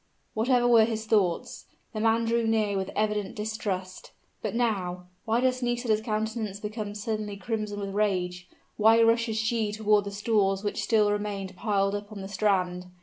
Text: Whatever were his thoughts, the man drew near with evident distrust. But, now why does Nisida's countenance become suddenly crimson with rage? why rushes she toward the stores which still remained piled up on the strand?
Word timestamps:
Whatever 0.33 0.67
were 0.67 0.85
his 0.85 1.05
thoughts, 1.05 1.67
the 1.93 1.99
man 1.99 2.25
drew 2.25 2.47
near 2.47 2.75
with 2.75 2.89
evident 2.95 3.35
distrust. 3.35 4.13
But, 4.41 4.55
now 4.55 5.05
why 5.25 5.41
does 5.41 5.61
Nisida's 5.61 6.01
countenance 6.01 6.59
become 6.59 6.95
suddenly 6.95 7.37
crimson 7.37 7.79
with 7.79 7.93
rage? 7.93 8.49
why 8.77 8.99
rushes 9.03 9.37
she 9.37 9.71
toward 9.71 10.05
the 10.05 10.11
stores 10.11 10.63
which 10.63 10.81
still 10.81 11.11
remained 11.11 11.55
piled 11.55 11.93
up 11.93 12.11
on 12.11 12.21
the 12.21 12.27
strand? 12.27 12.87